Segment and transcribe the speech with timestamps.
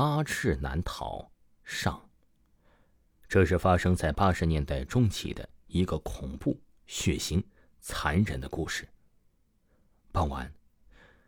[0.00, 1.30] 插翅难逃。
[1.62, 2.00] 上。
[3.28, 7.44] 这是发生在八十年代中期的一个恐怖、血腥、
[7.82, 8.88] 残忍的故事。
[10.10, 10.50] 傍晚，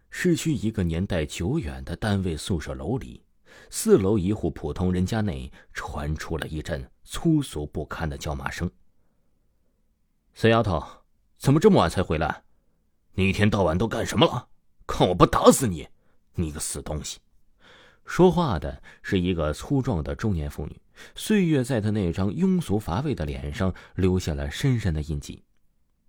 [0.09, 3.23] 市区一个年代久远的单位宿舍楼里，
[3.69, 8.71] 四楼一户普通人家内传出了一阵粗俗不堪的叫骂声。
[10.33, 10.83] 死丫头，
[11.37, 12.43] 怎么这么晚才回来？
[13.13, 14.49] 你一天到晚都干什么了？
[14.87, 15.87] 看我不打死你！
[16.37, 17.21] 你个死东西！
[18.05, 20.81] 说话的是一个粗壮的中年妇女，
[21.15, 25.43] 岁月在她那张庸俗乏味的脸上留下了深深的印记。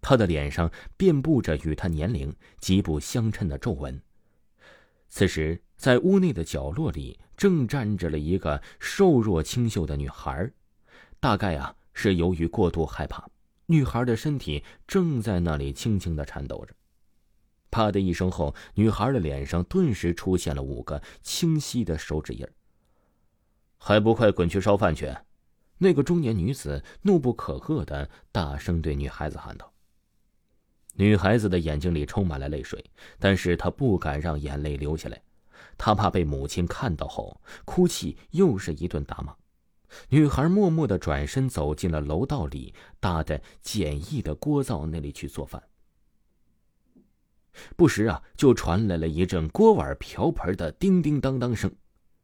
[0.01, 4.01] 她的脸上遍布着与她年龄极不相称的皱纹。
[5.07, 10.51] 此时，在屋内的角落里，正站着了一个瘦弱清秀的女孩。
[11.19, 13.25] 大概啊，是由于过度害怕，
[13.67, 16.73] 女孩的身体正在那里轻轻的颤抖着。
[17.73, 22.47] 啪的一声后，女孩的脸上顿时出现了五个清晰的手指印
[23.79, 25.11] 还不快滚去烧饭去！
[25.79, 29.73] 那个中年女子怒不可遏的大声对女孩子喊道。
[30.95, 32.85] 女孩子的眼睛里充满了泪水，
[33.17, 35.19] 但是她不敢让眼泪流下来，
[35.75, 39.35] 她怕被母亲看到后哭泣，又是一顿打骂。
[40.09, 45.61] 女孩默默的转身走进了楼道里大的简易的锅灶那里去做饭。
[47.75, 51.71] 不时啊，就传来了一阵锅碗瓢盆的叮叮当当声。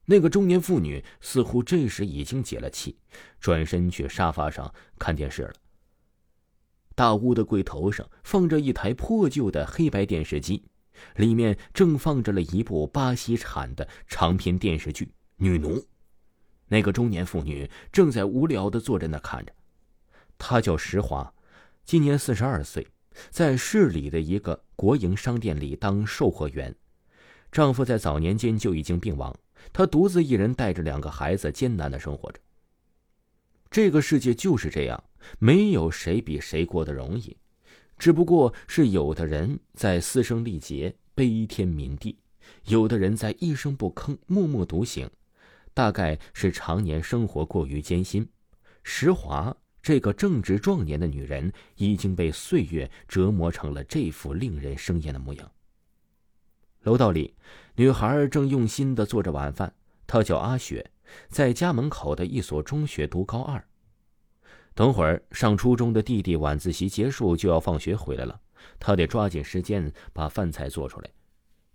[0.05, 2.97] 那个中年妇女似乎这时已经解了气，
[3.39, 5.53] 转身去沙发上看电视了。
[6.95, 10.65] 大屋的柜头上放着一台破旧的黑白电视机，
[11.15, 15.05] 里面正放着了一部巴西产的长篇电视剧
[15.37, 15.77] 《女奴》。
[16.67, 19.53] 那个中年妇女正在无聊的坐在那看着。
[20.37, 21.33] 她叫石华，
[21.85, 22.87] 今年四十二岁。
[23.29, 26.75] 在市里的一个国营商店里当售货员，
[27.51, 29.35] 丈夫在早年间就已经病亡，
[29.73, 32.39] 她独自一人带着两个孩子艰难的生活着。
[33.69, 35.03] 这个世界就是这样，
[35.37, 37.37] 没有谁比谁过得容易，
[37.97, 42.17] 只不过是有的人在嘶声力竭、悲天悯地，
[42.65, 45.09] 有的人在一声不吭、默默独行，
[45.73, 48.27] 大概是常年生活过于艰辛。
[48.83, 49.55] 石华。
[49.81, 55.51] 这个正值壮年的女人已经被岁月折磨成了这副令人生厌的模样。
[56.81, 57.35] 楼道里，
[57.75, 59.73] 女孩正用心的做着晚饭。
[60.07, 60.89] 她叫阿雪，
[61.29, 63.63] 在家门口的一所中学读高二。
[64.73, 68.39] 等会儿上初中的弟弟晚自习结束就要放学回来了，
[68.79, 71.09] 她得抓紧时间把饭菜做出来。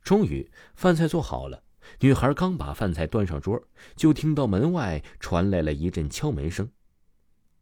[0.03, 1.63] 终于，饭菜做好了。
[2.01, 3.63] 女孩刚把饭菜端上桌，
[3.95, 6.69] 就听到门外传来了一阵敲门声。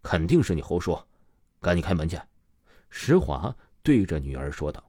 [0.03, 1.07] 肯定是你胡说，
[1.61, 2.19] 赶紧开门去！”
[2.91, 4.85] 石华对着女儿说道。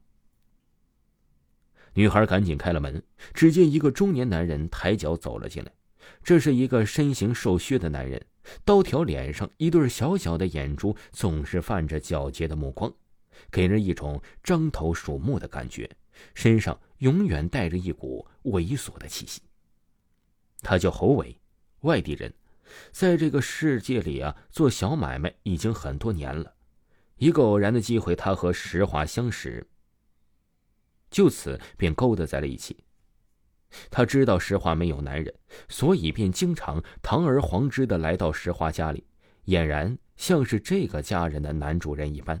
[1.94, 3.02] 女孩赶紧开了门，
[3.32, 5.72] 只见一个中年男人抬脚走了进来。
[6.22, 8.20] 这是一个身形瘦削的男人，
[8.64, 12.92] 刀条脸上一对小小的眼珠总是泛着皎洁的目光，
[13.50, 15.88] 给人一种獐头鼠目的感觉，
[16.34, 19.40] 身上永远带着一股猥琐的气息。
[20.60, 21.38] 他叫侯伟，
[21.80, 22.32] 外地人。
[22.92, 26.54] 在这个世界里啊，做小买卖已经很多年了。
[27.16, 29.66] 一个偶然的机会，他和石华相识，
[31.10, 32.84] 就此便勾搭在了一起。
[33.90, 35.34] 他知道石华没有男人，
[35.68, 39.04] 所以便经常堂而皇之的来到石华家里，
[39.46, 42.40] 俨然像是这个家人的男主人一般。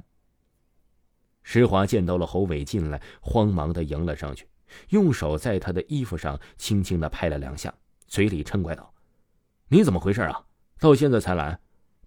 [1.42, 4.48] 石华见到了侯伟进来，慌忙的迎了上去，
[4.90, 7.74] 用手在他的衣服上轻轻的拍了两下，
[8.06, 8.93] 嘴里嗔怪道。
[9.68, 10.46] 你怎么回事啊？
[10.78, 11.58] 到现在才来，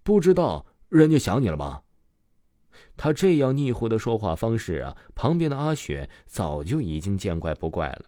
[0.02, 1.82] 不知道人家想你了吗？
[2.96, 8.06] 他这样腻乎的说话方式啊，旁边的阿雪早就已经见怪不怪了。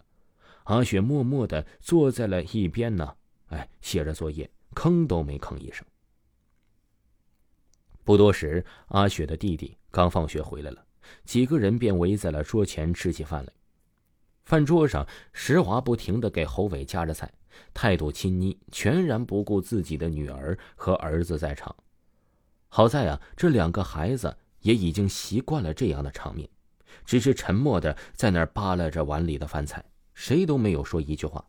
[0.63, 3.15] 阿雪默默的坐在了一边呢，
[3.47, 5.85] 哎，写着作业，吭都没吭一声。
[8.03, 10.85] 不多时，阿雪的弟弟刚放学回来了，
[11.25, 13.53] 几个人便围在了桌前吃起饭来。
[14.43, 17.31] 饭桌上，石华不停的给侯伟夹着菜。
[17.73, 21.75] 态度亲昵，全然不顾自己的女儿和儿子在场。
[22.69, 26.49] 好在啊，这两个孩子也已经习惯了这样的场面，
[27.05, 29.83] 只是沉默的在那儿扒拉着碗里的饭菜，
[30.13, 31.45] 谁都没有说一句话。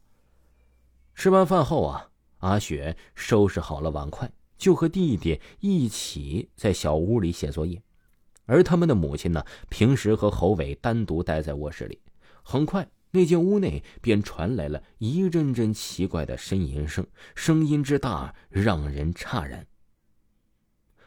[1.14, 7.80] 吃完饭后啊，阿雪收拾好了碗筷，就和弟弟一起在小屋里写作业，
[8.44, 12.00] 而他们的母亲呢，平时和侯伟单独待在卧室里。
[12.42, 12.88] 很快。
[13.14, 19.66] 那间屋内便传来了一阵阵奇怪的呻吟声，声音之大让人诧然。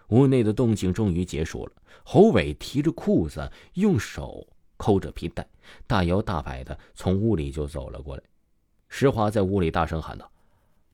[0.10, 1.74] 屋内的动静终于结束了，
[2.04, 4.48] 侯伟提着裤子，用手
[4.78, 5.48] 抠着皮带，
[5.88, 8.22] 大摇大摆的从屋里就走了过来。
[8.88, 10.32] 石华在屋里大声喊道：“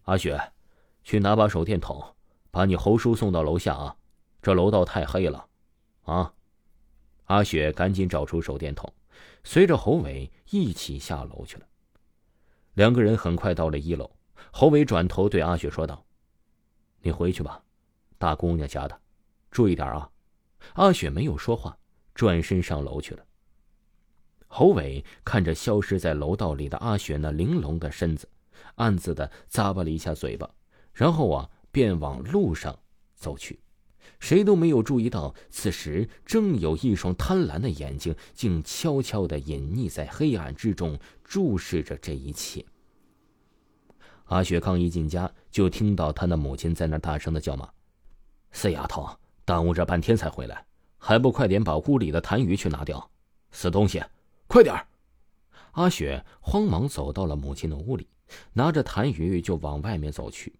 [0.03, 0.41] 阿雪，
[1.03, 2.01] 去拿把手电筒，
[2.51, 3.94] 把你侯叔送到楼下啊！
[4.41, 5.45] 这楼道太黑了，
[6.03, 6.33] 啊！
[7.25, 8.91] 阿雪赶紧找出手电筒，
[9.44, 11.65] 随着侯伟一起下楼去了。
[12.73, 14.09] 两个人很快到了一楼，
[14.51, 16.06] 侯伟转头对阿雪说道
[17.01, 17.63] ：“你回去吧，
[18.18, 19.01] 大姑娘家的，
[19.50, 20.09] 注意点啊。”
[20.75, 21.77] 阿雪没有说话，
[22.13, 23.25] 转身上楼去了。
[24.47, 28.27] 侯伟看着消失在楼道里的阿雪那玲珑的身子，
[28.75, 30.50] 暗自的咂巴了一下嘴巴，
[30.94, 32.77] 然后啊，便往路上
[33.15, 33.60] 走去。
[34.19, 42.63] 谁都没有注意到，此时正有一双贪婪的眼睛，竟悄悄的隐匿在黑暗之中，注视着这一切。
[44.25, 47.69] 阿雪刚一进家，就听到他的母亲在那大声的叫骂
[48.53, 49.09] ：“死丫头，
[49.44, 50.65] 耽误这半天才回来，
[50.97, 53.09] 还不快点把屋里的痰盂去拿掉！
[53.51, 54.01] 死东西，
[54.47, 54.74] 快点
[55.71, 58.07] 阿雪慌忙走到了母亲的屋里，
[58.54, 60.54] 拿着痰盂就往外面走去。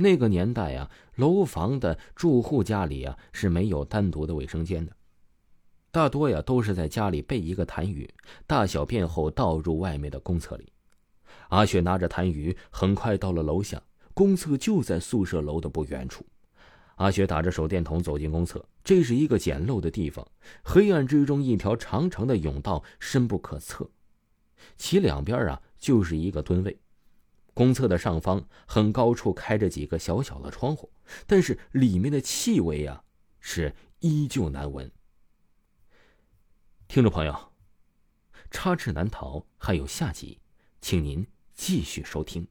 [0.00, 4.96] 那个年代啊，楼房的住户家里啊是没有单独的卫生间的，
[5.90, 8.08] 大多呀都是在家里备一个痰盂，
[8.46, 10.72] 大小便后倒入外面的公厕里。
[11.50, 13.82] 阿雪拿着痰盂，很快到了楼下，
[14.14, 16.24] 公厕就在宿舍楼的不远处。
[16.96, 20.26] 阿雪打着手电筒走进公厕，这是一个简陋的地方，
[20.62, 23.90] 黑暗之中，一条长长的甬道深不可测，
[24.78, 26.78] 其两边啊就是一个蹲位。
[27.60, 30.90] 公厕的上方很高处开着几个小小的窗户，
[31.26, 33.04] 但是里面的气味啊
[33.38, 34.90] 是依旧难闻。
[36.88, 37.52] 听众朋友，
[38.50, 40.40] 插翅难逃还有下集，
[40.80, 42.48] 请您继续收听。